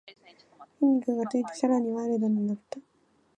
[0.79, 2.79] 筋肉がついてさらにワイルドになった